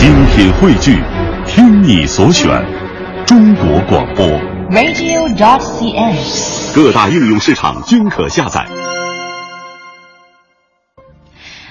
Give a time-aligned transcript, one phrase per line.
[0.00, 0.96] 精品汇聚，
[1.46, 2.48] 听你所选，
[3.26, 4.24] 中国广播。
[4.70, 6.74] radio.dot.cn，。
[6.74, 8.66] 各大应用市场均可下载。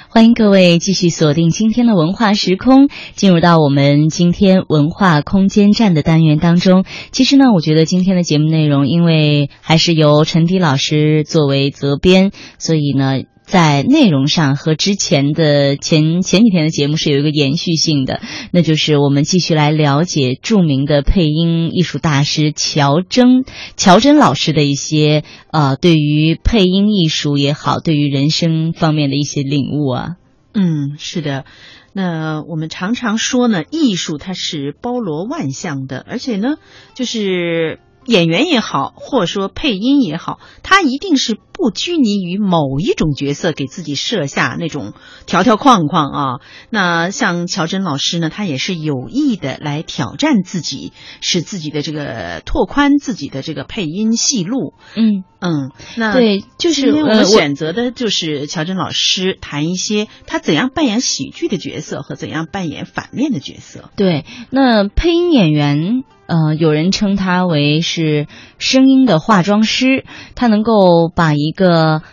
[0.09, 6.85] 欢迎各位继续锁定今天的文化时空，进入到我们今天文化空间站的单元当中。
[7.11, 13.23] 其实呢，我觉得今天的节目内容，因为还是由陈迪老师作为责编，所以呢。
[13.49, 23.43] 在内容上和之前的前前几天的节目是有一个延续性的，那就是我们继续来了解著名的配音艺术大师乔征
[23.75, 30.09] 乔真老师的一些呃对于配音艺术也好，对于人生方面的一些领悟啊。
[30.53, 31.45] 嗯，是的。
[31.91, 36.57] 那我们常常说呢，艺术它是包罗万象的，而且呢，
[36.93, 37.79] 就是。
[38.09, 44.93] 演员也好，或者说配音也好，他一定是不拘泥于某一种角色，给自己设下那种
[45.27, 46.39] 条条框框啊。
[46.71, 50.91] 那像乔真老师呢，他也是有意的来挑战自己，
[51.21, 54.73] 使自己的这个拓宽自己的这个配音戏路。
[54.95, 63.91] 嗯嗯，那对，就是我们选择的就是乔真老师谈一些他怎样扮演喜剧的角色和怎样扮演反面的角色。
[63.95, 66.03] 对，那配音演员。
[66.29, 68.27] 呃，有人称他为是
[68.59, 70.05] 声音的化妆师，
[70.35, 72.03] 他能够把一个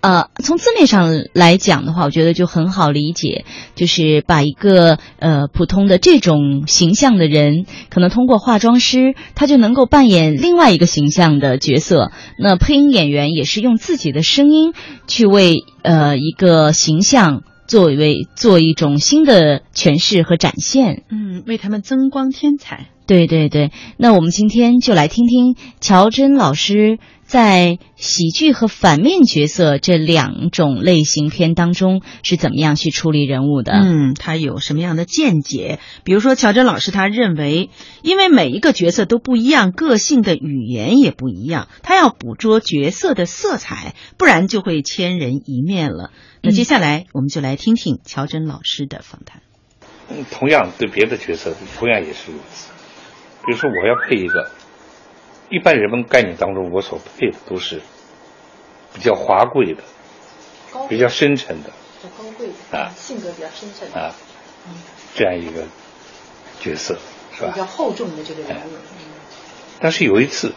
[0.00, 12.12] 呃，从字面上来讲的话，我觉得就很好理解，就是把一个呃普通的这种形象的人，可能通过化妆师，他就能够扮演另外一个形象的角色。
[12.38, 14.74] 那配音演员也是用自己的声音
[15.08, 17.42] 去为呃一个形象。
[17.66, 22.86] 作为做一种新的诠释和展现，嗯，为他们增光添彩。
[23.06, 33.72] 对对对，那我们今天就来听听乔真老师在喜剧和反面角色这两种类型片当中是怎么样去处理人物的。
[33.72, 35.78] 嗯，他有什么样的见解？
[36.02, 37.70] 比如说，乔真老师他认为，
[38.02, 46.10] 因为每一个角色都不一样，个性的语言也不一样，他要捕捉角色的色彩，不然就会千人一面了。
[46.42, 49.42] 那接下来我们就来听听乔真老师的访谈。
[50.08, 52.70] 嗯，同样对别的角色，同样也是如此。
[53.46, 54.50] 比如说，我要配一个，
[55.48, 57.80] 一般人们概念当中，我所配的都是
[58.92, 59.82] 比较华贵的、
[60.88, 64.12] 比较深沉的、比较高贵的啊，性格比较深沉啊，
[64.68, 64.74] 嗯，
[65.14, 65.62] 这样一个
[66.60, 66.98] 角色
[67.36, 67.52] 是吧？
[67.54, 68.70] 比较厚重的这个人物。
[68.72, 69.06] 嗯、
[69.80, 70.52] 但是有一次，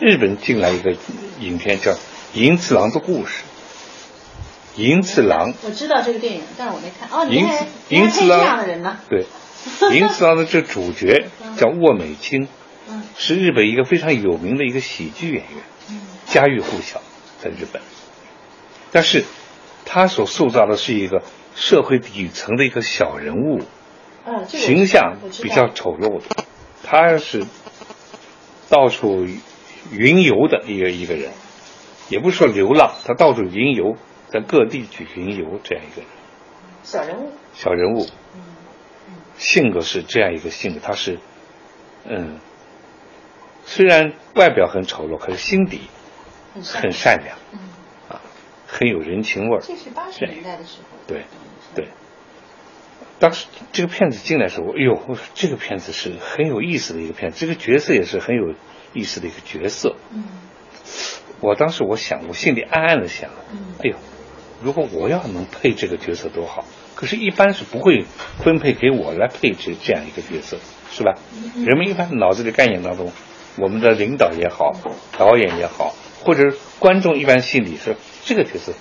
[0.00, 0.96] 日本进来一个
[1.38, 1.92] 影片叫
[2.34, 3.42] 《银次郎的故事》。
[4.78, 7.08] 银次郎，我知道这个电影，但是我没看。
[7.10, 8.98] 哦，银还银次郎这样的人呢？
[9.08, 9.26] 对，
[9.92, 12.48] 银次郎的这主角叫沃美清，
[12.88, 17.00] 嗯，是日本一个非常有名的一个喜剧演员，嗯，家喻户晓
[17.40, 17.82] 在日本。
[18.92, 19.24] 但是，
[19.84, 21.22] 他所塑造的是一个
[21.54, 23.60] 社会底层的一个小人物，
[24.48, 26.44] 形象比较丑陋的，
[26.82, 27.44] 他是
[28.68, 29.26] 到处
[29.90, 31.32] 云游的一个一个人。
[32.08, 33.96] 也不是说流浪，他到处云游，
[34.28, 36.10] 在各地去云游这样一个人，
[36.84, 38.06] 小人物，小人物，
[39.38, 41.18] 性格是这样一个性格，他是，
[42.04, 42.38] 嗯，
[43.64, 45.82] 虽然外表很丑陋，可是心底
[46.54, 47.58] 很善良，嗯，
[48.08, 48.20] 啊，
[48.66, 49.60] 很有人情味儿。
[49.60, 51.24] 这是八十年代的时候，对，
[51.74, 51.88] 对。
[53.18, 58.54] 当时这个片子进来的时候，哎呦，我说这个片子是很有意思的一个片子，这个角色也是很有
[58.92, 60.24] 意思的一个角色，嗯。
[61.40, 63.96] 我当时我想，我心里暗暗的想，嗯、哎呦，
[64.62, 66.64] 如果我要能配这个角色多好！
[66.96, 68.06] 可是，一般是不会
[68.42, 70.56] 分配给我来配置这样一个角色，
[70.90, 71.12] 是吧？
[71.54, 73.12] 嗯、人们一般脑子里概念当中，
[73.58, 74.72] 我们的领导也好，
[75.18, 78.72] 导演也好，或者观众一般心里是这个角色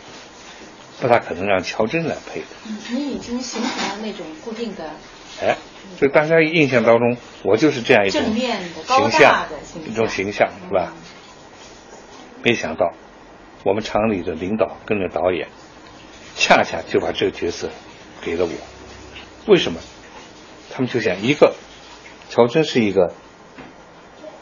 [1.01, 2.45] 不大可能让乔真来配的。
[2.65, 4.91] 嗯，你已经形成了那种固定的，
[5.41, 5.57] 哎，
[5.99, 10.93] 就大家印象当中，我就是这样一种正面的、形象，的一种形象，是吧？
[12.43, 12.93] 没想到，
[13.65, 15.49] 我们厂里的领导跟着导演，
[16.37, 17.69] 恰恰就把这个角色
[18.21, 18.51] 给了我。
[19.47, 19.79] 为什么？
[20.71, 21.55] 他们就想一个，
[22.29, 23.13] 乔真是一个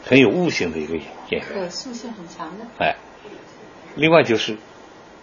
[0.04, 2.66] 很有悟性的一个演员，可塑性很强的。
[2.78, 2.96] 哎，
[3.94, 4.58] 另外就是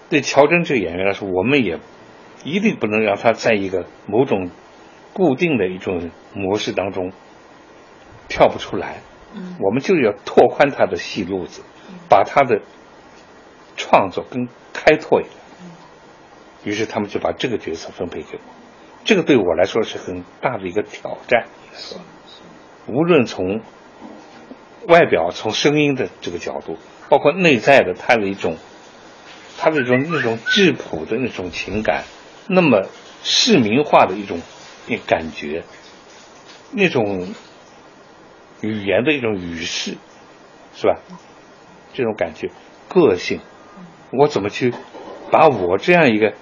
[0.10, 1.80] 对乔真这个演员来说，我们也
[2.44, 4.50] 一定不能让他在一个某种
[5.14, 7.12] 固定的一种模式当中
[8.28, 9.02] 跳不出来。
[9.34, 11.62] 嗯，我们就是要拓宽他的戏路子。
[12.08, 12.62] 把他的
[13.76, 15.30] 创作跟开拓一下，
[16.64, 18.42] 于是他们就把这个角色分配给我，
[19.04, 21.46] 这个对我来说是很大的一个挑战。
[22.88, 23.62] 无论从
[24.88, 26.78] 外表、从声音的这个角度，
[27.10, 28.58] 包括内在的他的一种，
[29.58, 32.04] 他的一种那种质朴的那种情感，
[32.48, 32.88] 那么
[33.24, 34.42] 市民化的一种
[35.08, 35.64] 感觉，
[36.72, 37.34] 那种
[38.62, 39.98] 语言的一种语势，
[40.76, 41.00] 是吧？
[41.94, 42.50] 这种感觉，
[42.90, 43.40] 个性，
[44.12, 44.74] 我怎么去
[45.30, 46.34] 把我这样一个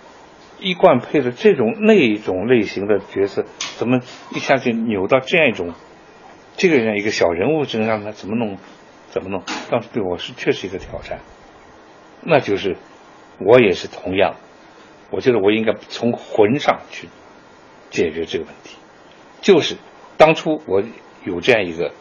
[0.59, 3.45] 一贯配的这种那种类型的角色，
[3.77, 3.99] 怎么
[4.35, 5.73] 一下就扭到这样一种
[6.57, 8.11] 这个人一个小人物身上呢？
[8.11, 8.57] 怎么弄？
[9.09, 9.43] 怎么弄？
[9.69, 11.19] 当时对我是确实一个挑战。
[12.21, 12.75] 那就是
[13.39, 14.35] 我也是同样，
[15.09, 17.07] 我觉得我应该从魂上去
[17.89, 18.75] 解决这个问题。
[19.41, 19.77] 就是
[20.17, 20.83] 当初我
[21.23, 21.93] 有这样一个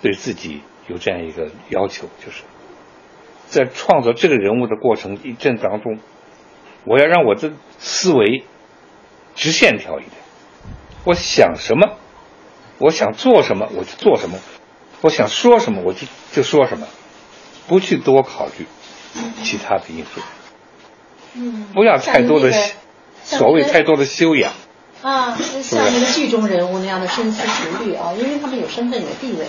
[0.00, 2.44] 对自己有这样一个要求，就是
[3.46, 5.98] 在创作这个人物的过程一阵当中，
[6.84, 8.44] 我要让我的思维
[9.34, 10.12] 直线条一点。
[11.04, 11.96] 我想什么，
[12.78, 14.38] 我想做什么，我就做什么；
[15.02, 16.86] 我想说什么，我就就说什么，
[17.68, 18.66] 不去多考虑
[19.42, 20.20] 其他的因素。
[21.34, 22.72] 嗯，不要太多的那个
[23.24, 24.52] 所谓太多的修养。
[25.02, 29.46] 啊，像那个剧中人物那样的深思熟虑啊，因为他们有身份有地位。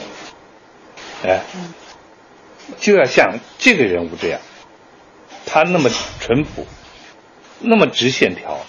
[1.24, 1.44] 哎，
[2.78, 4.42] 就要像这个人物这样，
[5.46, 5.90] 他那么
[6.20, 6.66] 淳朴，
[7.60, 8.60] 那么直线条，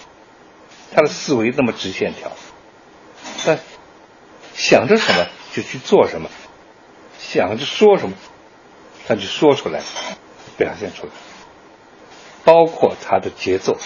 [0.93, 2.31] 他的思维那么直线条，
[3.43, 3.57] 他
[4.55, 6.29] 想着什么就去做什么，
[7.19, 8.15] 想着说什么，
[9.07, 9.81] 他就说出来，
[10.57, 11.11] 表现出来，
[12.43, 13.77] 包括他的节奏，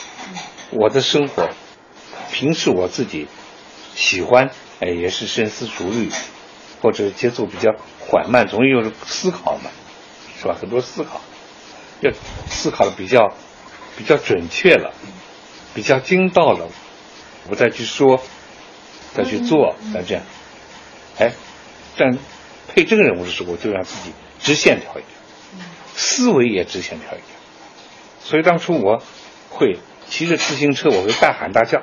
[0.69, 1.49] 我的生活，
[2.31, 3.27] 平时我自己
[3.95, 6.09] 喜欢，哎，也是深思熟虑，
[6.81, 9.71] 或者节奏比较缓慢，总有思考嘛，
[10.39, 10.55] 是吧？
[10.59, 11.21] 很多思考，
[12.01, 12.11] 要
[12.47, 13.33] 思考的比较
[13.97, 14.93] 比较准确了，
[15.73, 16.67] 比较精到了，
[17.49, 18.21] 我再去说，
[19.13, 20.23] 再去做，再这样，
[21.19, 21.33] 哎，
[21.97, 22.17] 但
[22.67, 27.25] 配这个人物的时候，我就让自己直线条一点，思维也直线条一点。
[28.23, 29.03] 所以当初我
[29.49, 31.81] 会骑着自行车，我会大喊大叫，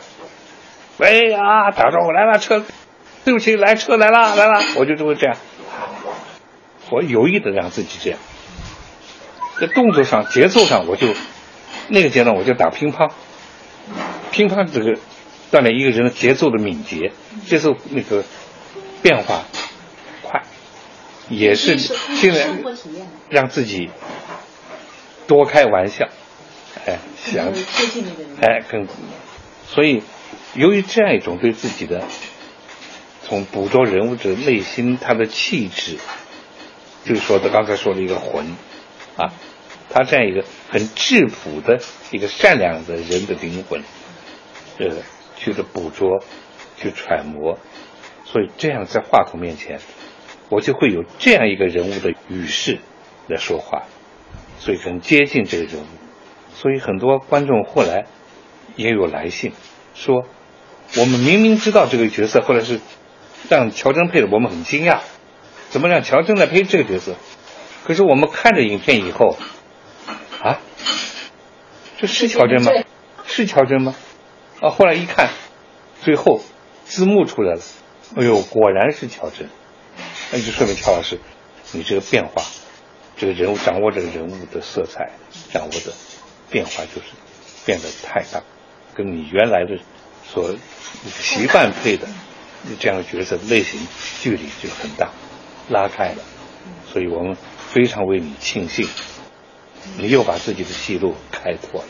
[0.98, 2.64] 喂啊，打招呼来了车，
[3.24, 5.36] 对不起，来车来了来了，我就就会这样，
[6.90, 8.18] 我有意的让自己这样，
[9.60, 11.08] 在动作上、节奏上，我就
[11.86, 13.10] 那个阶段我就打乒乓，
[14.32, 14.98] 乒乓这个
[15.52, 17.12] 锻炼一个人的节奏的敏捷，
[17.46, 18.24] 接受那个
[19.02, 19.44] 变化
[20.22, 20.42] 快，
[21.28, 22.48] 也是现在
[23.30, 23.90] 让自己
[25.26, 26.08] 多开玩笑，
[26.86, 27.52] 哎，想。
[28.40, 28.86] 哎，更，
[29.66, 30.02] 所以
[30.54, 32.04] 由于这样一种对自己的
[33.24, 35.98] 从捕捉人物的内心他的气质，
[37.04, 38.46] 就是说的刚才说的一个魂
[39.16, 39.32] 啊，
[39.90, 41.80] 他这样一个很质朴的
[42.10, 43.82] 一个善良的人的灵魂，
[44.78, 44.96] 呃，
[45.36, 46.22] 去的捕捉，
[46.76, 47.58] 去揣摩，
[48.24, 49.80] 所以这样在话筒面前，
[50.50, 52.78] 我就会有这样一个人物的语势
[53.26, 53.84] 来说话，
[54.58, 55.86] 所以很接近这个人物。
[56.54, 58.06] 所以很多观众后来
[58.76, 59.52] 也有来信
[59.94, 60.26] 说，
[60.96, 62.80] 我们明明知道这个角色，后来是
[63.48, 64.98] 让乔真配的，我们很惊讶，
[65.70, 67.14] 怎么让乔真来配这个角色？
[67.84, 69.36] 可是我们看着影片以后，
[71.98, 72.70] 这是乔真吗？
[73.26, 73.96] 是乔真吗？
[74.60, 75.30] 啊，后来一看，
[76.00, 76.40] 最后
[76.84, 77.60] 字幕出来了，
[78.14, 79.48] 哎呦，果然是乔真，
[80.30, 81.18] 那就说明乔老师，
[81.72, 82.44] 你这个变化，
[83.16, 85.10] 这个人物掌握这个人物的色彩，
[85.52, 85.92] 掌握的
[86.48, 87.08] 变化就是
[87.66, 88.44] 变得太大，
[88.94, 89.82] 跟你原来的
[90.24, 90.54] 所
[91.04, 92.06] 习惯配的
[92.78, 93.80] 这样的角色类型
[94.20, 95.10] 距离就很大，
[95.68, 96.22] 拉开了，
[96.92, 98.86] 所以我们非常为你庆幸，
[99.98, 101.88] 你又把自己的戏路开拓了。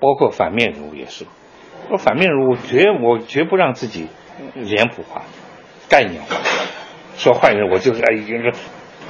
[0.00, 1.26] 包括反面人物也是，
[1.90, 4.08] 我反面人物绝我绝不让自己
[4.54, 5.22] 脸谱化、
[5.88, 6.36] 概念化。
[7.16, 8.52] 说坏人，我就是哎，一个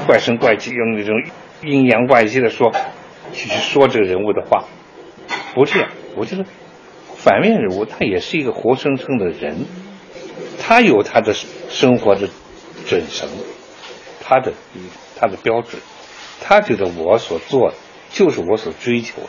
[0.07, 1.15] 怪声怪气，用那种
[1.63, 2.73] 阴阳怪气的说，
[3.33, 4.65] 去去说这个人物的话，
[5.55, 5.89] 不这样。
[6.17, 6.45] 我觉得
[7.17, 9.65] 反面人物他也是一个活生生的人，
[10.61, 12.29] 他有他的生活的
[12.87, 13.29] 准绳，
[14.21, 14.53] 他的
[15.19, 15.81] 他的标准，
[16.43, 17.77] 他觉得我所做的
[18.11, 19.29] 就是我所追求的，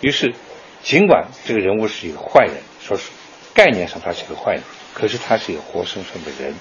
[0.00, 0.34] 于是。
[0.82, 3.10] 尽管这个人物是一个坏人，说是
[3.54, 4.62] 概念上他是一个坏人，
[4.92, 6.54] 可是他是一个活生生的人，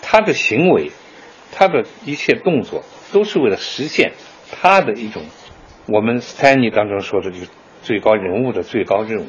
[0.00, 0.90] 他的行为，
[1.52, 2.82] 他的一切动作
[3.12, 4.12] 都是为了实现
[4.50, 5.24] 他的一种
[5.86, 7.46] 我们斯坦尼当中说的这个
[7.82, 9.26] 最高人物的最高任务，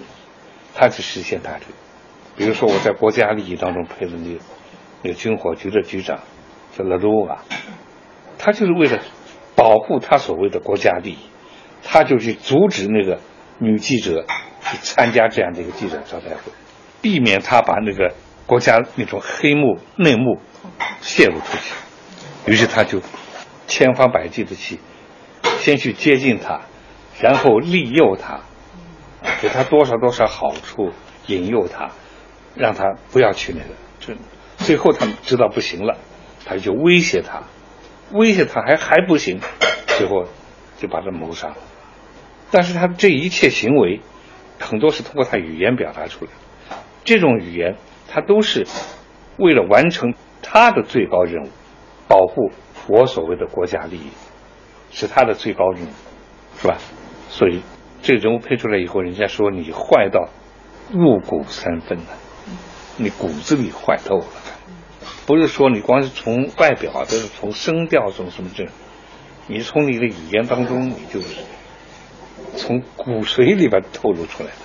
[0.73, 1.73] 他去实现他这个。
[2.37, 4.39] 比如说我在国家利益当中配的那个
[5.01, 6.21] 那个军火局的局长
[6.77, 7.43] 叫勒鲁瓦，
[8.37, 9.01] 他就是为了
[9.55, 11.17] 保护他所谓的国家利益，
[11.83, 13.19] 他就去阻止那个。
[13.59, 14.25] 女记者
[14.63, 16.51] 去参加这样的一个记者招待会，
[17.01, 18.13] 避免她把那个
[18.47, 20.41] 国家那种黑幕内幕
[21.01, 22.99] 泄露出去，于是他就
[23.67, 24.79] 千方百计的去
[25.59, 26.61] 先去接近她，
[27.21, 28.41] 然后利诱她，
[29.39, 30.91] 给她多少多少好处，
[31.27, 31.91] 引诱她，
[32.55, 33.75] 让他不要去那个。
[33.99, 34.19] 就
[34.57, 35.97] 最后他知道不行了，
[36.43, 37.43] 他就威胁他，
[38.13, 39.41] 威胁他还还不行，
[39.97, 40.25] 最后
[40.77, 41.57] 就把他谋杀了。
[42.51, 43.99] 但是他这一切行为，
[44.59, 46.31] 很多是通过他语言表达出来。
[47.03, 47.75] 这种语言，
[48.07, 48.65] 他都是
[49.37, 51.49] 为了完成他的最高任务，
[52.07, 52.51] 保护
[52.87, 54.11] 我所谓的国家利益，
[54.91, 55.89] 是他的最高任务，
[56.61, 56.77] 是吧？
[57.29, 57.61] 所以
[58.03, 60.29] 这个人物配出来以后，人家说你坏到
[60.91, 62.05] 入骨三分了，
[62.97, 64.25] 你骨子里坏透了，
[65.25, 68.67] 不是说你光是从外表，都是从声调，什么什么这，
[69.47, 71.27] 你从你的语言当中，你就是
[72.55, 74.55] 从骨髓里边透露出来的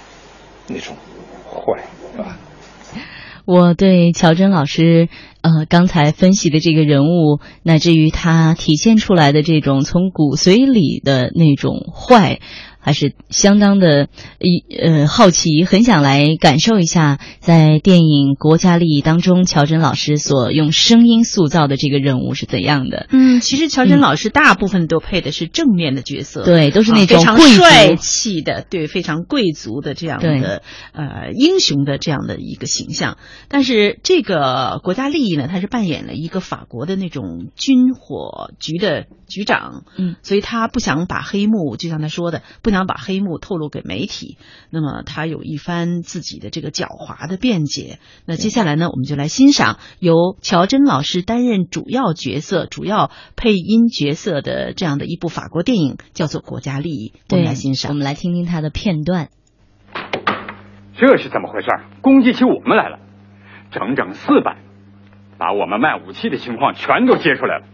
[0.69, 0.97] 那种
[1.47, 2.39] 坏，是吧？
[3.45, 5.09] 我对乔真老师
[5.41, 12.41] 呃刚才分析的这个人物，乃至于他体现出来的这种从骨髓里的那种坏。
[12.89, 23.07] 还是相当的一呃好奇，很想来感受一下，在电影《国家利益》当中，乔真老师所用声音塑造的这个人物是怎样的？
[23.11, 30.63] 嗯，其实乔真老师大部分都配的是正面的角色，对，都是那种非常帅气的，对，非常贵族的这样的
[30.95, 33.19] 呃英雄的这样的一个形象。
[33.49, 42.41] 但是这个《国家利益》呢，他是扮演了一个法国的那种军火局的局长，嗯，所以他不想把黑幕，就像他说的。
[42.63, 44.39] 不想把黑幕透露给媒体，
[44.71, 47.99] 那么他有一番自己的这个狡猾的辩解。
[48.27, 57.13] 那接下来呢，我们就来欣赏由乔真老师担任主要角色、主要配音角色的这样的一部法国电影，叫做《国家利益》。
[57.31, 59.29] 我们来欣赏，我们来听听他的片段。
[60.97, 61.69] 这是怎么回事？
[62.03, 62.99] 攻击起我们来了，
[63.71, 64.59] 整整四百，
[65.39, 67.67] 把我们卖武器的情况全都揭出来了。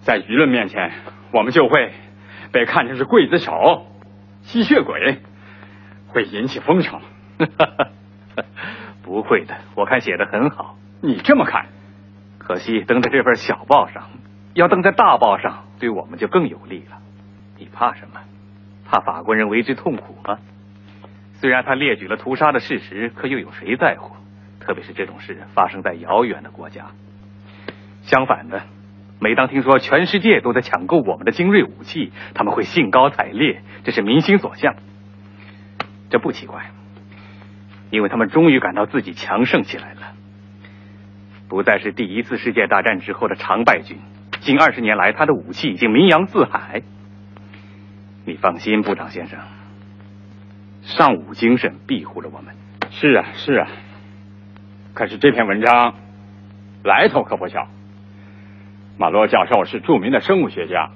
[0.00, 0.92] 在舆论面前，
[1.32, 1.92] 我们就会。
[2.52, 3.86] 被看成是刽子手、
[4.42, 5.18] 吸血鬼，
[6.08, 7.00] 会引起风潮。
[9.02, 10.76] 不会的，我看写的很好。
[11.00, 11.66] 你这么看？
[12.38, 14.10] 可惜登在这份小报上，
[14.54, 16.98] 要登在大报上，对我们就更有利了。
[17.58, 18.20] 你怕什么？
[18.84, 20.38] 怕法国人为之痛苦吗？
[21.34, 24.14] 虽然他列举了屠杀的事实，可又有谁在乎？
[24.60, 26.86] 特别是这种事发生在遥远的国家。
[28.02, 28.62] 相反的。
[29.22, 34.74] 每当听说全世界都在抢购我们的精锐武器，他们会兴高采烈，这是民心所向。
[36.10, 36.72] 这不奇怪，
[37.90, 40.14] 因为他们终于感到自己强盛起来了，
[41.48, 43.96] 不再是第一次世界大战之后的常败军。
[44.40, 46.82] 近二十年来，他的武器已经名扬四海。
[48.24, 49.38] 你放心，部长先生，
[50.82, 52.56] 尚武精神庇护着我们。
[52.90, 53.68] 是啊，是啊。
[54.94, 55.94] 可是这篇文章
[56.82, 57.68] 来头可不小。
[58.98, 60.90] 马洛教授是著名的生物学家，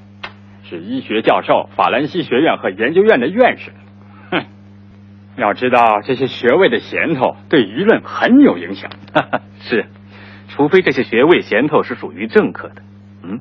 [0.62, 3.72] 是医学教授，法兰西学院和研究院的院士。
[4.30, 4.44] 哼，
[5.36, 8.90] 要知道这些学位的衔头对舆论很有影响。
[9.60, 9.86] 是，
[10.48, 12.82] 除非这些学位衔头是属于政客的，
[13.22, 13.40] 嗯，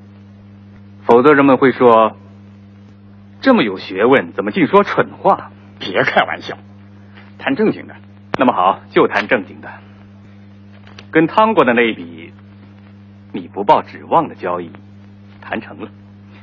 [1.04, 2.16] 否则人们会说，
[3.42, 5.52] 这么有学问，怎么净说蠢话？
[5.78, 6.58] 别开玩笑，
[7.38, 7.96] 谈正经的。
[8.40, 9.70] 那么好，就谈正经的，
[11.12, 12.25] 跟汤国的那一笔。
[13.36, 14.72] 你不抱指望的交易
[15.42, 15.90] 谈成了，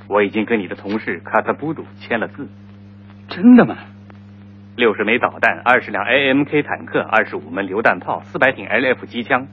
[0.08, 2.48] 我已经跟你的同事卡萨布杜签了字。
[3.28, 3.78] 真的吗？
[4.76, 9.48] 六十枚导弹，二十辆 AMK 坦克，二十五门榴弹炮，四百挺 LF 机枪，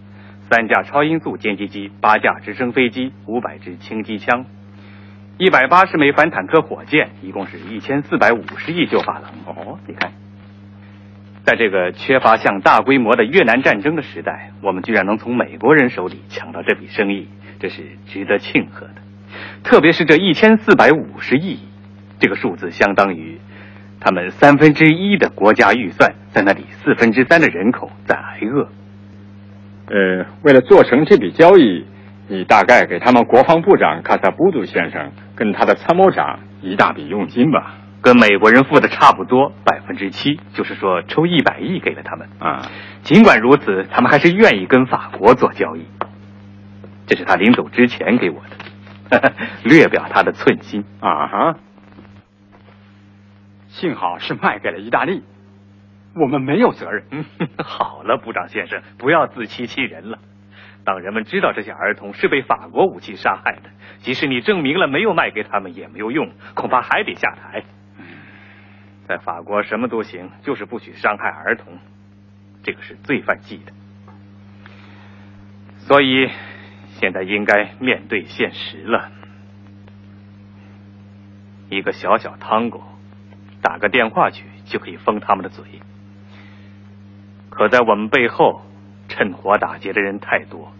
[0.50, 4.46] 三架超音速歼击机，八架直升飞机，五百支轻机枪，
[5.38, 9.32] 一百八十枚反坦克火箭，一共是一千四百五十亿旧法郎。
[9.46, 10.12] 哦，你看。
[11.44, 17.28] 在这个缺乏像大规模的越南战争的时代，我们居然能从美国人手里抢到这笔生意，
[17.60, 18.96] 这是值得庆贺的。
[19.64, 21.60] 特别是这一千四百五十亿，
[22.20, 23.40] 这个数字相当于
[24.00, 28.70] 他们三分之一的国家预算，在那里四分之三的人口在挨饿。
[29.88, 31.86] 呃，为了做成这笔交易，
[32.28, 37.78] 你大概给他们国防部长卡萨布杜先生跟他的参谋长一大笔佣金吧。
[38.02, 42.62] 跟美国人付的差不多，百分之七，就是说抽一百亿给了他们啊。
[43.04, 45.86] 尽管如此，他们还是愿意跟法国做交易。
[47.06, 48.42] 这是他临走之前给我
[49.10, 49.34] 的，
[49.66, 51.56] 略表他的寸心啊哈。
[53.68, 55.24] 幸好是卖给了意大利，
[56.16, 57.04] 我们没有责任。
[57.64, 60.20] 好了，部长先生，不要自欺欺人了。
[60.86, 67.64] 当人们知道这些儿童是被法国武器杀害的，即使你证明了没有卖给他们也没有用，恐怕还得下台。
[69.10, 71.80] 在法国什么都行，就是不许伤害儿童，
[72.62, 73.74] 这个是罪犯忌的。
[75.80, 76.30] 所以
[77.00, 79.12] 现在应该面对现实了。
[81.72, 82.84] 一个小小汤狗，
[83.64, 85.66] 打个电话去就可以封他们的嘴。
[87.50, 88.62] 可在我们背后
[89.08, 90.72] 趁火打劫的人太多。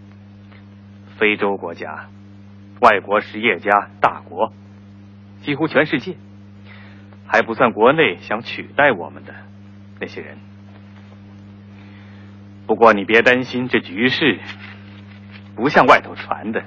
[1.18, 2.06] 非洲国家、
[2.80, 4.52] 外国实业家、大国，
[5.42, 6.14] 几乎全世界，
[7.32, 9.32] 还不算国内想取代我们的
[10.00, 10.36] 那些人。
[12.66, 14.40] 不过你别担心，这局势
[15.54, 16.64] 不像外头传的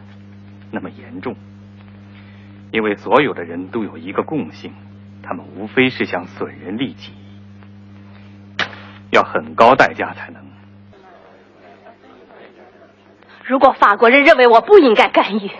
[0.71, 1.35] 那么严重，
[2.71, 4.73] 因为所有的人都有一个共性，
[5.21, 7.11] 他们无非是想损人利己，
[9.11, 10.41] 要很高代价才能。
[13.45, 15.51] 如果法国人认为我不应该干预，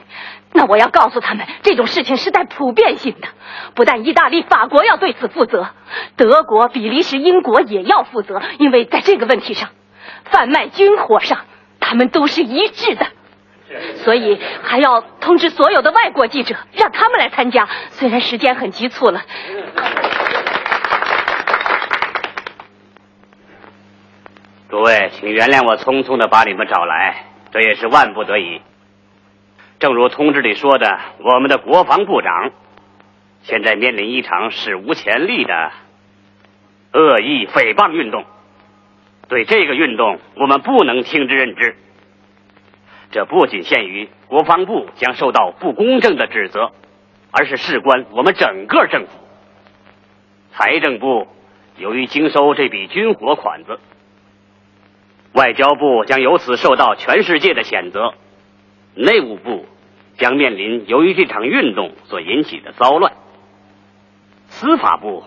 [0.53, 3.27] 那我要告诉他们，这种事情是带普遍性的，
[3.75, 5.67] 不但意大利、法国要对此负责，
[6.15, 9.69] 德国、比利时、英国也要负责，因为在这个问题上。
[10.25, 11.39] 贩卖军火上，
[11.79, 13.05] 他们都是一致的，
[14.03, 17.67] 所以还要通知所有的外国记者，让他们来参加。
[17.91, 19.21] 虽然时间很急促了，
[24.69, 28.61] 诸位，请原谅我匆匆的把你们找来，这也是万不得已。
[29.83, 32.53] 正如通知里说的，我们的国防部长
[33.41, 35.71] 现在面临一场史无前例的
[36.93, 38.23] 恶意诽谤运动。
[39.27, 41.75] 对这个运动，我们不能听之任之。
[43.11, 46.71] 这不仅限于国防部将受到不公正的指责，
[47.31, 49.09] 而是事关我们整个政府。
[50.53, 51.27] 财政部
[51.75, 53.81] 由于经收这笔军火款子，
[55.33, 58.13] 外交部将由此受到全世界的谴责，
[58.95, 59.65] 内务部
[60.23, 63.11] 将面临由于这场运动所引起的骚乱，
[64.47, 65.25] 司法部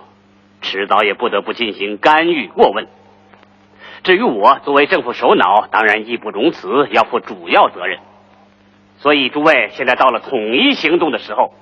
[0.63, 2.89] 迟早也不得不进行干预过问。
[4.05, 7.99] 至于我作为政府首脑，当然义不容辞，要负主要责任。
[8.97, 11.53] 所以诸位，现在到了统一行动的时候，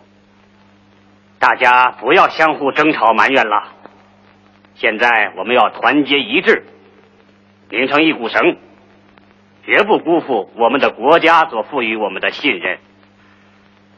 [1.40, 3.72] 大家不要相互争吵埋怨了。
[4.76, 6.64] 现在我们要团结一致，
[7.68, 8.58] 拧成一股绳，
[9.64, 12.78] 绝不辜负我们的国家所赋予我们的信任。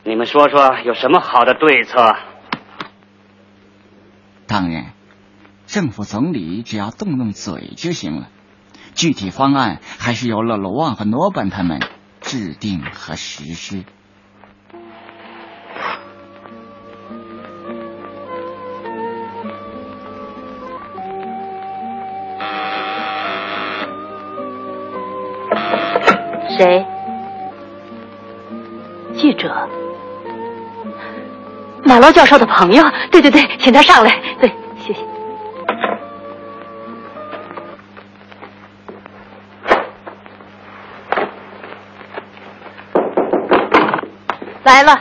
[0.09, 2.15] 你们说说，有什么好的对策？
[4.47, 4.93] 当然，
[5.67, 8.29] 政府总理只要动动嘴就行了。
[8.95, 11.81] 具体方案还是由了罗旺和诺本他们
[12.21, 13.85] 制定和实施。
[26.57, 26.87] 谁？
[29.15, 29.69] 记者？
[31.87, 32.85] 马老教授的朋友？
[33.13, 34.21] 对对对，请他上来。
[34.41, 34.53] 对。
[34.79, 35.01] 谢谢
[44.65, 45.01] 来了。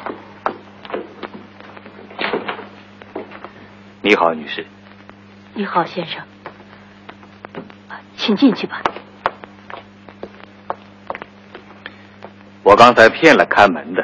[4.01, 4.65] 你好，女士。
[5.55, 6.21] 你好，先生。
[8.15, 8.81] 请进去吧。
[12.61, 14.03] 我刚才骗了看门的，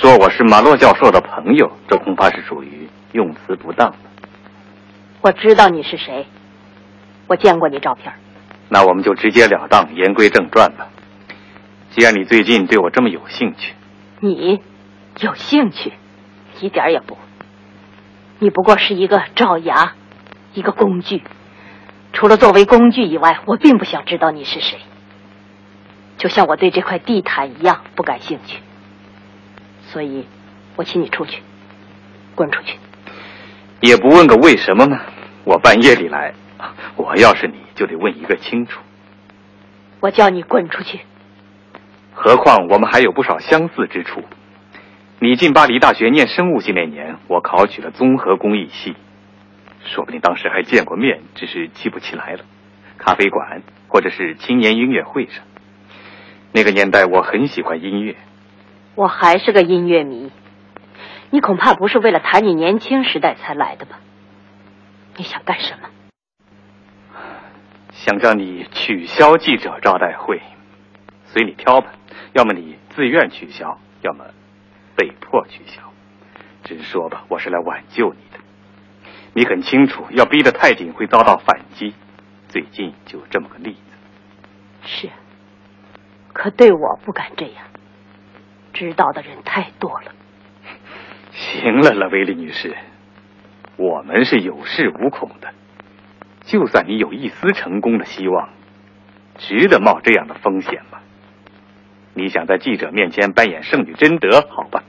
[0.00, 3.96] 说我是马洛教授的朋友，这恐怕是属于用词不当的。
[5.20, 6.26] 我知道你是谁，
[7.26, 8.14] 我见过你照片。
[8.70, 10.88] 那我们就直截了当，言归正传吧。
[11.90, 13.74] 既然你最近对我这么有兴趣。
[14.20, 14.62] 你
[15.18, 15.92] 有兴趣，
[16.62, 17.18] 一点也不。
[18.38, 19.92] 你不过是一个爪牙，
[20.54, 21.22] 一个工具。
[22.14, 24.78] 除了作为工具以外，我并不想知道你是谁。
[26.16, 28.60] 就像我对这块地毯一样不感兴趣。
[29.92, 30.24] 所以，
[30.76, 31.42] 我请你出去，
[32.36, 32.78] 滚出去。
[33.80, 35.00] 也不问个为什么吗？
[35.42, 36.32] 我半夜里来，
[36.96, 38.80] 我要是你就得问一个清楚。
[39.98, 41.00] 我叫你滚出去。
[42.12, 44.22] 何况我们还有不少相似之处。
[45.18, 48.94] 你进巴黎大学念生物系那年，我考取了综合工艺系，
[49.84, 52.44] 说不定当时还见过面，只是记不起来了。
[52.96, 55.42] 咖啡馆或者是青年音乐会上，
[56.52, 58.14] 那个年代我很喜欢音乐。
[59.00, 60.30] 我还是个音乐迷。
[61.30, 63.98] 你恐怕不是为了谈你年轻时代才来的吧？
[65.16, 65.88] 你想干什么？
[67.92, 70.42] 想叫你取消记者招待会。
[71.24, 71.92] 随你挑吧，
[72.34, 74.26] 要么你自愿取消，要么
[74.94, 75.80] 被迫取消。
[76.62, 78.38] 直说吧，我是来挽救你的。
[79.32, 81.94] 你很清楚，要逼得太紧会遭到反击。
[82.50, 83.80] 最近就这么个例子。
[84.82, 85.08] 是，
[86.34, 87.64] 可对我不敢这样，
[88.72, 90.12] 知道的人太多了。
[91.32, 92.76] 行了，勒维利女士，
[93.76, 95.48] 我们是有恃无恐的。
[96.42, 98.48] 就算你有一丝成功的希望，
[99.38, 100.98] 值得冒这样的风险吗？
[102.14, 104.82] 你想在记者面前扮演圣女贞德，好吧？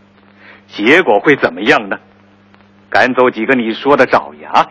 [0.67, 1.99] 结果会怎么样呢？
[2.89, 4.67] 赶走几个你说的爪牙，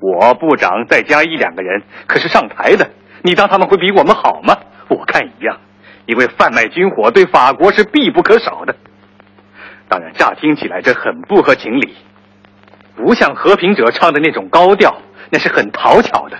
[0.00, 2.90] 我部长再加一两个人，可是上台的，
[3.22, 4.56] 你当他们会比我们好吗？
[4.88, 5.60] 我看一样，
[6.06, 8.76] 因为贩卖军火对法国是必不可少的。
[9.88, 11.94] 当然，乍听起来这很不合情理，
[12.96, 16.38] 不像和平者唱的那种高调，那是很讨巧的。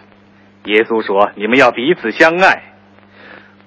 [0.64, 2.62] 耶稣说：“你们要彼此相爱。”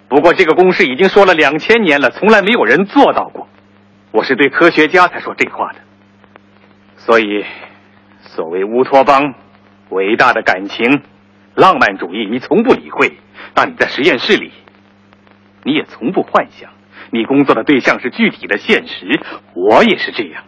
[0.09, 3.47] 不过，这个公式已经说了两千年了，从来没有人做到过。
[4.11, 5.79] 我是对科学家才说这话的。
[6.97, 7.45] 所以，
[8.21, 9.35] 所谓乌托邦、
[9.89, 11.03] 伟大的感情、
[11.53, 13.09] 浪漫主义，你从不理会；
[13.53, 14.51] 当你在实验室里，
[15.67, 16.69] 你也从不幻想。
[17.11, 19.19] 你工作的对象是具体的现实，
[19.53, 20.43] 我也是这样。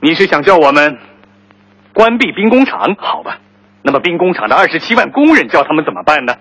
[0.00, 0.98] 你是想叫我们
[1.94, 2.96] 关闭兵工厂？
[2.98, 3.38] 好吧，
[3.82, 6.34] 那么兵工厂的二十七万工人叫他们怎么办呢？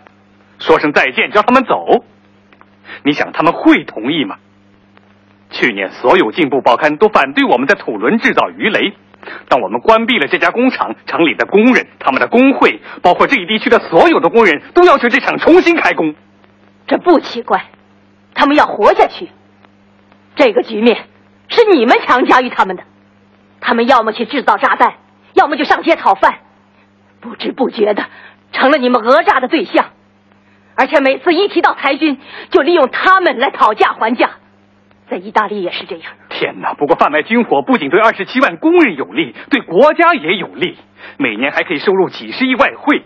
[0.58, 2.04] 说声再见，叫他们走。
[3.04, 4.38] 你想他们会同意吗？
[5.52, 8.94] 去年所有进步报刊都反对我们在土伦制造鱼雷。
[9.50, 16.16] 但我们关闭了这家工厂，厂里的工人、他们的工会，包括这一地区的所有的工人都要求这厂重新开工。
[16.90, 17.68] 这不奇怪，
[18.34, 19.30] 他们要活下去。
[20.36, 21.06] 这个局面
[21.48, 22.84] 是你们强加于他们的。
[23.62, 24.96] 他们要么去制造炸弹，
[25.34, 26.40] 要么就上街讨饭，
[27.22, 28.06] 不知不觉的
[28.52, 29.86] 成了你们讹诈的对象。
[30.76, 34.32] 而且每次一提到裁军，就利用他们来讨价还价。
[35.12, 36.12] 在意大利也是这样。
[36.30, 36.74] 天哪！
[36.74, 40.78] 不过贩卖军火不仅对二十七万工人有利，对国家也有利，
[41.18, 43.04] 每年还可以收入几十亿外汇。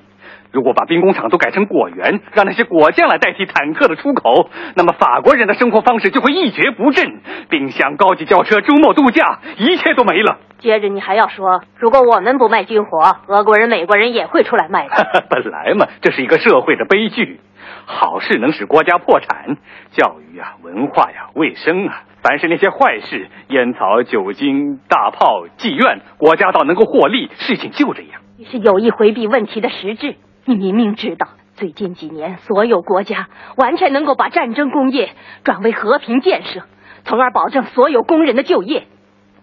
[0.53, 7.21] 如果把兵工厂都改成果园，让那些果酱来代替坦克的出口，那么法国人的生活方式就会一蹶不振。
[7.49, 10.37] 冰箱、高级轿车、周末度假，一切都没了。
[10.59, 15.25] 接着你还要说，如果我们不卖军火，俄国人、美国人也会出来卖的。
[15.27, 17.41] 本来嘛，这是一个社会的悲剧。
[17.85, 19.57] 好事能使国家破产，
[19.91, 27.31] 教育啊、文化呀、卫生啊，凡是那些坏事，烟草、酒精、大炮、妓院，国家倒能够获利。
[27.33, 28.21] 事情就这样。
[28.37, 30.15] 你是有意回避问题的实质。
[30.45, 35.12] 你明明知道，最近几年所有国家完全能够把战争工业
[35.45, 36.63] 转为和平建设，
[37.06, 38.88] 从而保证所有工人的就业。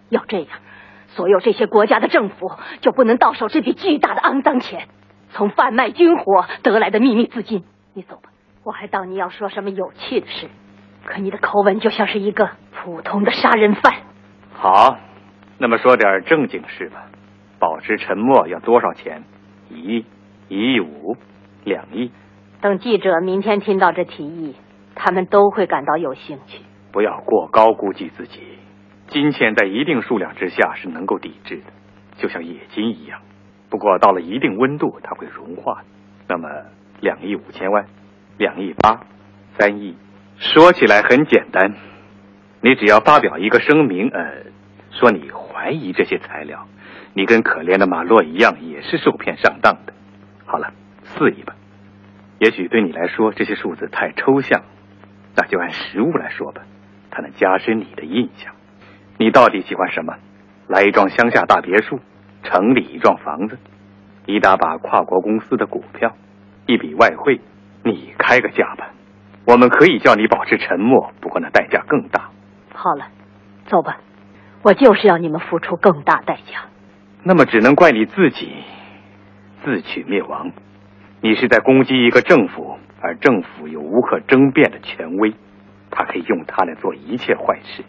[0.09, 0.47] 要这样，
[1.07, 4.87] 所有这些国家的政府就不能到手这笔巨大的肮脏钱，
[5.31, 7.63] 从贩卖军火得来的秘密资金。
[7.93, 8.29] 你走吧，
[8.63, 10.49] 我还当你要说什么有趣的事，
[11.03, 13.93] 可你的口吻就像是一个普通的杀人犯。
[14.53, 14.97] 好，
[15.57, 17.05] 那么说点正经事吧。
[17.57, 19.23] 保持沉默要多少钱？
[19.69, 20.05] 一亿、
[20.51, 21.15] 一亿五、
[21.63, 22.11] 两亿。
[22.59, 24.55] 等记者明天听到这提议，
[24.95, 26.59] 他们都会感到有兴趣。
[26.91, 28.41] 不要过高估计自己，
[29.07, 31.71] 金钱在一定数量之下是能够抵制的，
[32.17, 33.21] 就像冶金一样。
[33.69, 35.83] 不过到了一定温度，它会融化。
[36.27, 36.47] 那么。
[37.01, 37.87] 两亿五千万，
[38.37, 38.99] 两亿八，
[39.57, 39.95] 三亿，
[40.37, 41.73] 说起来很简单，
[42.61, 44.43] 你只要发表一个声明，呃，
[44.91, 46.67] 说你怀疑这些材料，
[47.15, 49.93] 你跟可怜的马洛一样，也是受骗上当的。
[50.51, 51.55] 好了，四亿吧。
[52.37, 54.63] 也许对你来说这些数字太抽象，
[55.33, 56.63] 那就按实物来说吧，
[57.09, 58.53] 它能加深你的印象。
[59.17, 60.13] 你到底喜欢什么？
[60.67, 62.01] 来一幢乡下大别墅，
[62.43, 63.57] 城里一幢房子，
[64.25, 66.17] 一大把跨国公司的股票。
[66.65, 67.39] 一笔外汇，
[67.85, 68.89] 你开个价吧。
[69.45, 72.29] 我们可以叫你保持沉默，不过那代价更大。
[72.73, 73.07] 好了，
[73.67, 73.99] 走吧。
[74.63, 76.65] 我就是要你们付出更大代价。
[77.23, 78.51] 那么只能怪你自己，
[79.63, 80.51] 自取灭亡。
[81.21, 85.33] 你是在攻击一个政府，而政府有无可争辩的权威，
[85.89, 87.83] 他可以用它来做一切坏事。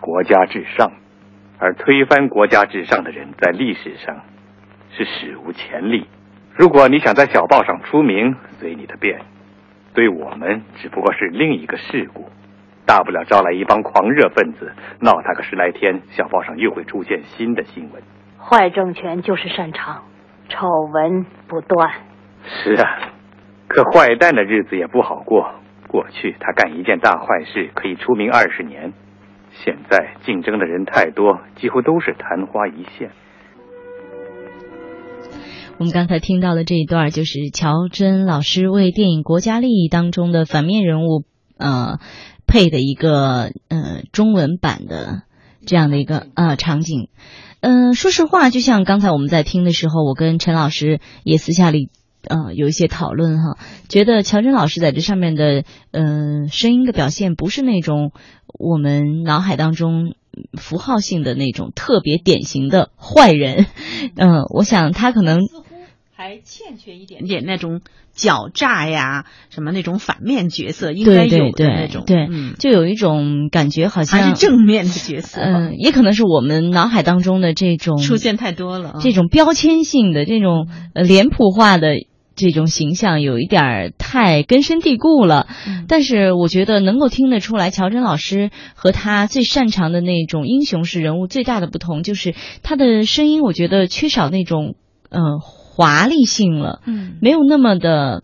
[0.00, 0.92] 国家至上，
[1.58, 4.20] 而推翻国家至上的人，在历史上
[4.90, 6.06] 是史无前例。
[6.54, 9.20] 如果你想在小报上出名，随你的便。
[9.94, 12.28] 对我们只不过是另一个事故，
[12.86, 18.02] 大不了招来一帮狂热分子，闹他个十来天，小报上又会出现新的新闻。
[18.38, 20.04] 坏政权就是擅长
[20.50, 21.90] 丑闻不断。
[22.44, 23.12] 是啊，
[23.68, 25.54] 可坏蛋的日子也不好过。
[25.88, 28.92] 过去他干一件大坏事可以出名二十年，
[29.50, 33.10] 现在竞争的人太多，几乎都是昙花一现。
[35.78, 41.24] 我们刚才听到的这一段，就是乔真老师为电影《国家利益》当中的反面人物，
[41.58, 41.98] 呃，
[42.46, 45.22] 配的一个呃中文版的
[45.66, 47.08] 这样的一个呃场景。
[47.60, 51.90] 嗯，说实话，就像刚才我们在听的时候，我跟陈老师也私下里
[52.26, 58.12] 呃有一些讨论哈，觉得乔真老师在这上面的嗯声音的表现，不是那种
[58.58, 60.14] 我们脑海当中
[60.54, 63.66] 符号性的那种特别典型的坏人。
[64.16, 65.40] 嗯，我想他可能。
[66.20, 67.44] 还欠缺一点点。
[67.46, 67.80] 那种
[68.14, 82.06] 狡诈呀，什么那种反面角色应该有的那种，对，嗯，就有一种感觉好像还是正面的角色，嗯，也可能是我们脑海当中的这种出现太多了，这种标签性的这种呃脸谱化的。
[82.36, 85.84] 这种形象有一点儿太根深蒂固了，嗯。
[85.88, 94.74] 但是我觉得能够听得出来，乔真老师和他最擅长的那种英雄式人物最大的不同，就是他的声音，我觉得缺少那种
[95.10, 95.20] 呃
[95.80, 98.22] 华丽性了，嗯，没有那么的。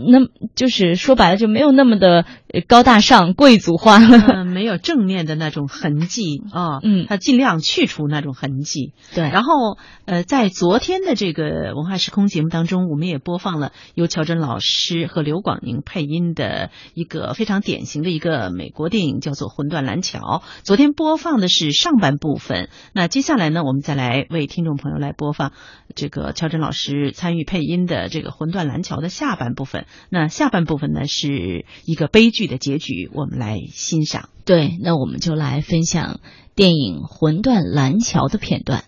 [0.00, 0.20] 那
[0.54, 2.24] 就是说白了，就没有那么的呃
[2.66, 4.18] 高大上、贵族化了。
[4.18, 8.94] 嗯，没有正面的那种痕迹 啊，嗯，他尽量去除那种痕迹。
[9.14, 20.18] 对，然后呃，在昨天的这个文化时空节目当中，我们也播放了由乔真老师和刘广宁配音的一个非常典型的一个美国电影，叫做《魂断蓝桥》。
[20.62, 25.52] 昨天播放的是上半部分，那接下来呢，我们再来为听众朋友来播放
[25.94, 29.86] 这个乔真老师参与配音的这个《魂断蓝桥》的下半部分。
[30.08, 34.28] 那下半部分呢，是一个悲剧的结局，我们来欣赏。
[34.44, 36.20] 对，那我们就来分享
[36.54, 38.84] 电影《魂断蓝桥》的片段。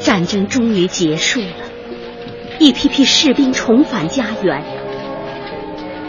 [0.00, 1.52] 战争终于结束了，
[2.58, 4.62] 一批批士兵重返家园。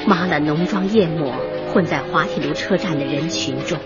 [0.07, 1.33] 玛瑙浓妆艳抹，
[1.71, 3.77] 混在滑铁卢车站的人群中。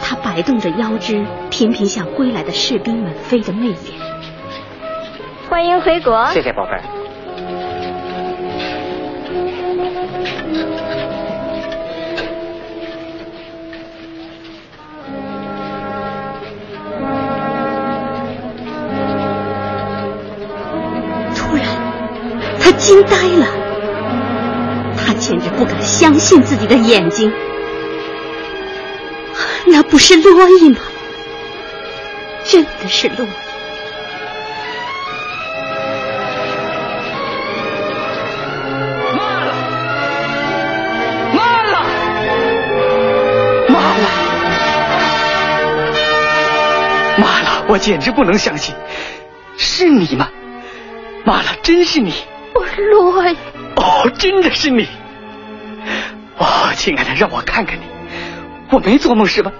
[0.00, 3.76] 她摆动着腰肢，频频向归来的士兵们飞着媚眼。
[5.48, 7.01] 欢迎回国，谢谢宝贝
[21.34, 21.66] 突然，
[22.60, 23.46] 他惊呆了，
[24.96, 27.32] 他简直不敢相信自己的眼睛，
[29.66, 30.78] 那不是洛伊吗？
[32.44, 33.51] 真的是洛伊。
[47.72, 48.74] 我简直不能相信，
[49.56, 50.28] 是你吗？
[51.24, 52.12] 妈了，真是你！
[52.54, 53.36] 我洛伊，
[53.76, 54.86] 哦，真的是你！
[56.36, 57.84] 哦，亲爱的，让我看看你，
[58.70, 59.50] 我没做梦是吧？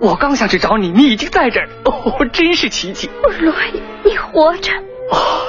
[0.00, 1.68] 我刚想去找你，你已经在这儿。
[1.84, 3.10] 哦，真是奇迹！
[3.40, 4.72] 洛伊，你活着。
[5.10, 5.44] 哦，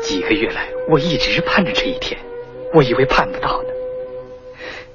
[0.00, 2.20] 几个月来，我一直盼着这一天，
[2.72, 3.68] 我以为盼不到呢。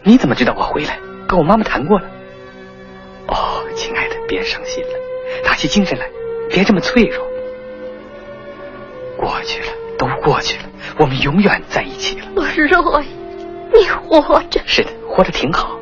[0.04, 0.98] 你怎么知道我回来？
[1.28, 2.06] 跟我妈妈谈过了。
[3.28, 5.00] 哦，亲爱的，别伤心了，
[5.44, 6.10] 打起精神来，
[6.50, 7.26] 别这么脆弱。
[9.18, 10.64] 过去了，都过去了，
[10.98, 12.28] 我们永远在一起了。
[12.34, 13.08] 洛伊，
[13.74, 14.62] 你活着。
[14.66, 15.78] 是的，活得挺好。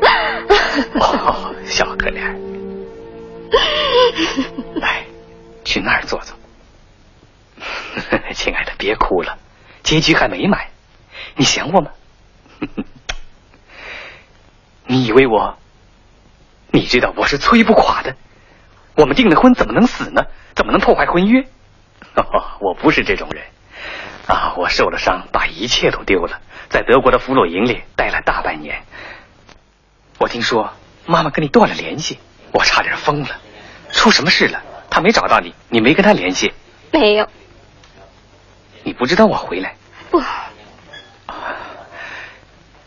[1.00, 2.36] 哦，小可怜。
[4.74, 5.04] 来，
[5.64, 6.36] 去那儿坐坐。
[8.34, 9.38] 亲爱的，别哭了，
[9.82, 10.66] 结局还没满。
[11.34, 11.90] 你想我吗？
[14.86, 15.56] 你以为我？
[16.76, 18.16] 你知道我是摧不垮的。
[18.96, 20.24] 我们订的婚，怎么能死呢？
[20.54, 21.40] 怎么能破坏婚约？
[22.14, 23.42] 哦， 我不是这种人。
[24.26, 28.82] 啊，我受了伤，把一切都丢了，在德国的俘虏营里待了大半年。
[30.18, 30.74] 我听说
[31.06, 32.18] 妈妈跟你断了联系，
[32.52, 33.40] 我差点疯了。
[33.92, 34.62] 出什么事了？
[34.90, 36.52] 她没找到你，你没跟她联系？
[36.92, 37.26] 没有。
[38.84, 39.76] 你不知道我回来？
[40.10, 40.22] 不。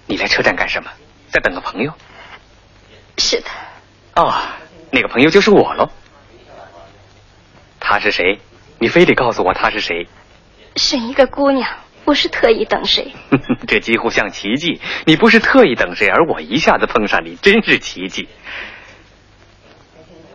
[0.06, 0.91] 你来车站干什么？
[1.32, 1.91] 在等个朋友？
[3.17, 3.49] 是的。
[4.19, 4.34] 哦，
[4.91, 5.89] 那个朋友就是我喽。
[7.79, 8.41] 他是谁？
[8.77, 10.08] 你非得告诉我他是谁？
[10.75, 11.69] 是一个姑娘，
[12.03, 13.13] 不是特意等谁。
[13.65, 14.82] 这几乎像奇迹。
[15.05, 18.27] 你不是特意等谁，而我一下子碰上你，真是奇迹。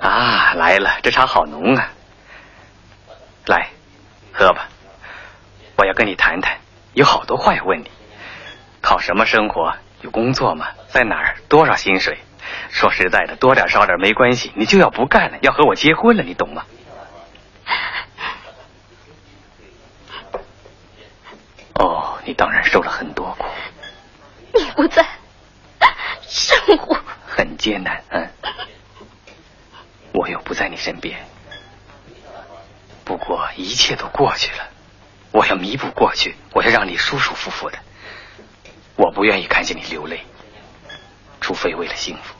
[0.00, 1.92] 啊，来了，这茶好浓啊！
[3.46, 3.68] 来，
[4.32, 4.68] 喝吧。
[5.76, 6.56] 我要跟你谈谈，
[6.94, 7.90] 有好多话要问你。
[8.80, 9.74] 靠什么生活？
[10.00, 10.68] 有工作吗？
[10.88, 11.36] 在哪儿？
[11.50, 12.18] 多少薪水？
[12.70, 16.64] 说实在的，多点少点没关系，你就要不干了，要和我结婚了，你懂吗？
[21.74, 23.46] 哦，你当然受了很多苦。
[24.54, 25.04] 你不在，
[26.22, 28.30] 生活很艰难，嗯。
[30.12, 31.26] 我又不在你身边，
[33.04, 34.68] 不过一切都过去了。
[35.32, 37.78] 我要弥补过去，我要让你舒舒服服的。
[38.94, 40.24] 我不愿意看见你流泪，
[41.40, 42.33] 除非为了幸福。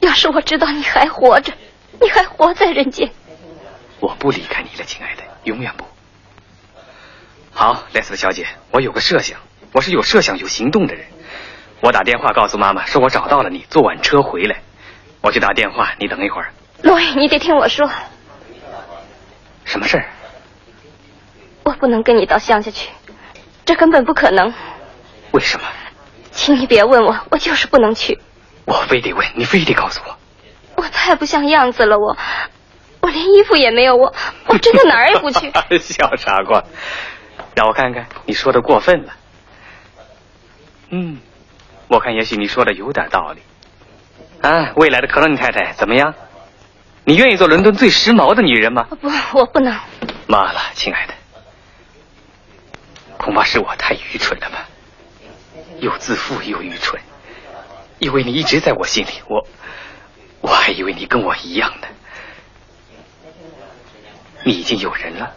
[0.00, 1.52] 要是我知道你还活着，
[2.00, 3.10] 你还活在人间，
[4.00, 5.84] 我不离开你了，亲爱的，永远不。
[7.52, 9.38] 好，莱斯特小姐，我有个设想，
[9.72, 11.06] 我是有设想、有行动的人。
[11.82, 14.62] 我打电话告诉妈妈，说我找到了你，坐晚车回来。
[15.20, 16.52] 我去打电话，你等一会儿。
[16.82, 17.90] 罗伊，你得听我说。
[19.64, 20.08] 什么事儿？
[21.62, 22.88] 我不能跟你到乡下去，
[23.66, 24.52] 这根本不可能。
[25.32, 25.66] 为什么？
[26.30, 28.18] 请你别问我，我就是不能去。
[28.70, 30.16] 我非得问你，非得告诉我。
[30.76, 32.16] 我太不像样子了，我，
[33.00, 34.14] 我连衣服也没有，我，
[34.46, 35.50] 我真的哪儿也不去。
[35.80, 36.62] 小傻瓜，
[37.56, 39.12] 让我看看，你说的过分了。
[40.90, 41.18] 嗯，
[41.88, 43.42] 我看也许你说的有点道理。
[44.40, 46.14] 啊，未来的克罗尼太太怎么样？
[47.04, 48.86] 你愿意做伦敦最时髦的女人吗？
[49.00, 49.76] 不，我不能。
[50.28, 51.14] 妈了，亲爱的，
[53.18, 54.68] 恐怕是我太愚蠢了吧，
[55.80, 57.00] 又自负又愚蠢。
[58.00, 59.46] 因为你一直在我心里，我
[60.40, 61.88] 我还以为你跟我一样的。
[64.42, 65.34] 你已经有人了，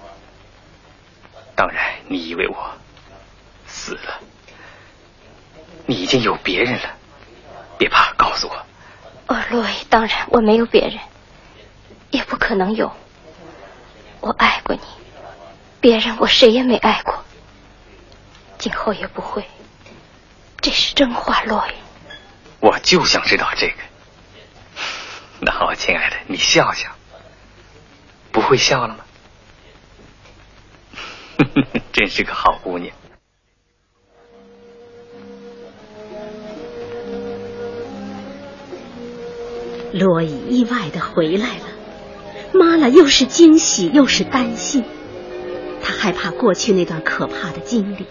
[1.55, 2.73] 当然你以为我
[3.67, 4.21] 死了。
[5.85, 6.95] 你已经有别人了，
[7.77, 8.65] 别怕，告诉我。
[9.27, 10.97] 哦，洛伊，当然我没有别人，
[12.11, 12.89] 也不可能有。
[14.21, 14.81] 我爱过你，
[15.81, 17.25] 别人我谁也没爱过，
[18.57, 19.43] 今后也不会。
[20.61, 21.82] 这是真话，洛伊。
[22.63, 23.75] 我就想知道这个。
[25.43, 26.89] 那好，亲爱的，你笑笑。
[28.31, 29.03] 不会笑了吗？
[31.91, 32.95] 真是个好姑娘。
[39.91, 41.65] 罗伊意外的回来了，
[42.53, 44.85] 妈了又是惊喜又是担心，
[45.83, 48.07] 她害怕过去那段可怕的经历，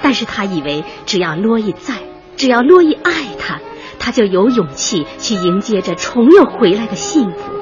[0.00, 1.98] 但是她以为只要罗伊在，
[2.42, 3.60] 只要罗伊爱他，
[4.00, 7.52] 他就有勇气去迎接着重又回来的幸福。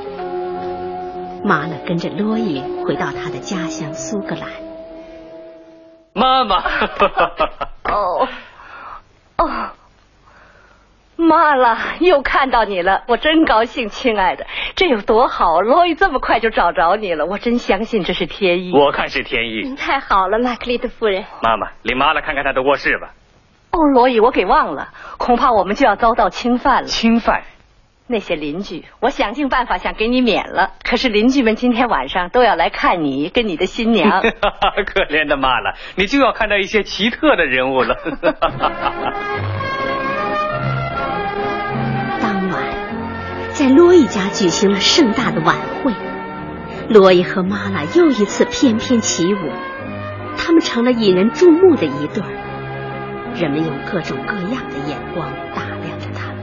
[1.44, 4.48] 妈妈跟着罗伊回到他的家乡苏格兰。
[6.14, 6.62] 妈妈，
[7.92, 8.26] 哦，
[9.36, 9.70] 哦。
[11.16, 15.60] 妈了，又看到你了，我真高兴，亲爱的，这有多好！
[15.60, 18.72] 罗伊这么快就找着你了，我真相信这是天意。
[18.72, 19.60] 我看是天意。
[19.62, 21.26] 您太好了，玛克丽特夫人。
[21.42, 23.10] 妈妈，领妈来看看她的卧室吧。
[23.72, 26.88] 哦，罗伊，我给忘了，恐怕我们就要遭到侵犯了。
[26.88, 27.42] 侵犯？
[28.12, 34.20] 那些邻居，我想尽办法想给你免了，可是邻居们今天晚上都要来看你跟你的新娘。
[34.84, 37.96] 可怜的妈了，你就要看到一些奇特的人物了。
[42.20, 42.64] 当晚
[43.52, 45.54] 在罗伊家举行了盛大的晚
[45.84, 45.92] 会，
[46.88, 49.52] 罗伊和妈拉又一次翩翩起舞，
[50.36, 52.49] 他们成了引人注目的一对儿。
[53.34, 56.36] 人们用各种各样的眼光打量着他们。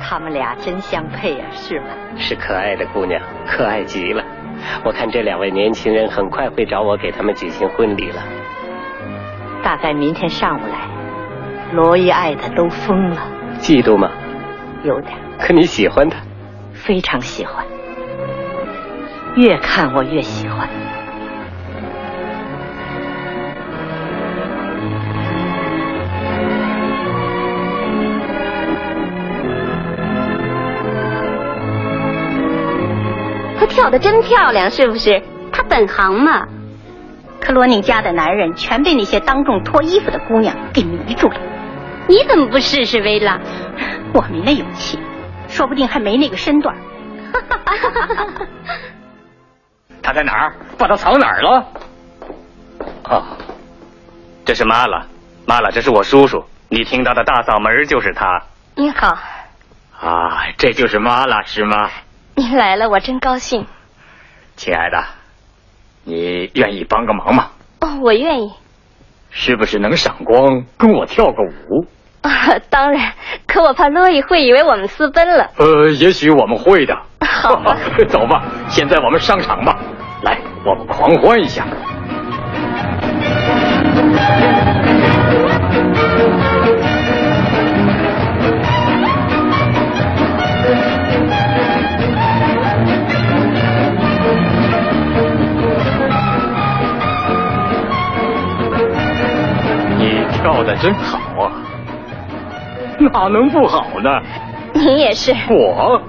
[0.00, 1.86] 他们俩真相配啊，是吗？
[2.16, 4.22] 是可爱的姑娘，可爱极了。
[4.84, 8.22] 我看这两位年轻人很快会找我给他们举行婚礼了。
[9.62, 10.88] 大概明天上午来，
[11.72, 13.22] 罗伊爱的都疯了。
[13.58, 14.10] 嫉妒吗？
[14.82, 16.18] 有点，可你喜欢他？
[16.74, 17.64] 非常喜欢，
[19.36, 20.68] 越看我越喜欢。
[33.82, 35.20] 她跳的真漂亮，是不是？
[35.50, 36.46] 她本行嘛。
[37.40, 41.40] 克罗宁家的男人全被那些当众脱衣服的姑娘给迷住了。
[42.06, 43.40] 你怎么不试试，薇拉？
[44.14, 45.00] 我没那勇气，
[45.48, 46.76] 说不定还没那个身段。
[50.00, 50.54] 他在哪儿？
[50.78, 51.66] 把他藏哪儿了？
[53.10, 53.24] 哦，
[54.44, 55.08] 这是妈了，
[55.44, 56.44] 妈了，这是我叔叔。
[56.68, 58.44] 你听到的大嗓门就是他。
[58.76, 59.18] 你好。
[60.00, 61.90] 啊，这就是妈了，是吗？
[62.34, 63.66] 您来了，我真高兴。
[64.56, 65.04] 亲爱的，
[66.04, 67.50] 你愿意帮个忙吗？
[67.80, 68.52] 哦，我愿意。
[69.30, 71.86] 是不是能赏光，跟我跳个舞？
[72.22, 73.12] 啊，当然，
[73.46, 75.50] 可我怕洛伊会以为我们私奔了。
[75.56, 76.96] 呃，也许我们会的。
[77.20, 77.76] 好吧，
[78.08, 79.78] 走吧，现在我们上场吧。
[80.22, 81.66] 来，我们狂欢一下。
[100.52, 101.52] 你跳的真好啊！
[102.98, 104.10] 哪能不好呢？
[104.74, 105.32] 您也是。
[105.48, 106.02] 我。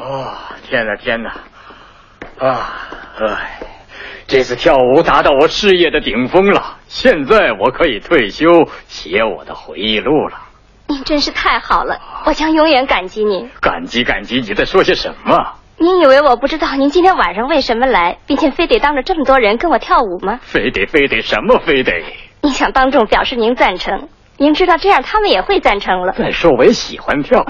[0.00, 0.34] 哦！
[0.68, 1.30] 天哪，天哪！
[2.40, 2.72] 啊！
[3.20, 3.60] 哎，
[4.26, 6.78] 这次跳舞达到我事业的顶峰了。
[6.88, 10.38] 现在我可以退休，写我的回忆录了。
[10.88, 11.96] 您真是太好了，
[12.26, 13.48] 我将永远感激您。
[13.60, 14.40] 感激感激！
[14.40, 15.54] 你在说些什么？
[15.78, 20.38] 您以为我不知道您今天晚上为什么来，并且非得当着这么多人跟我跳舞吗？
[20.42, 22.04] 非得非得什么非得？
[22.42, 24.08] 你想当众表示您赞成？
[24.36, 26.12] 您知道这样他们也会赞成了。
[26.12, 27.44] 再说我也喜欢跳。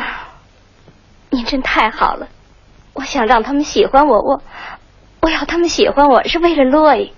[1.31, 2.29] 您真太好了，
[2.95, 4.43] 我想让他们喜欢我，我
[5.21, 7.13] 我要他们喜欢我是为了洛伊。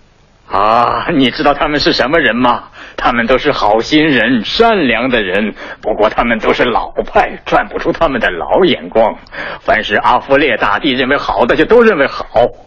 [0.46, 2.64] 啊，你知道他们是什么人吗？
[2.96, 9.16] 他们都是好心人、善良的人，不过他们都是老派，转不出他们的老眼光。
[9.60, 12.24] 凡是阿弗列大帝认为好的，就都认为好。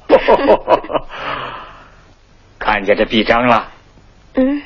[2.59, 3.69] 看见这臂章了？
[4.33, 4.61] 嗯。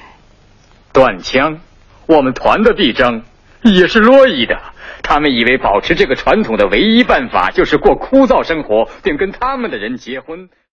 [0.94, 1.60] 断枪，
[2.08, 3.22] 我们团的臂章
[3.62, 4.58] 也是洛伊的。
[5.04, 10.50] 他们以为保持这个传统的唯一办法就是过枯燥生活，并跟他们的人结婚。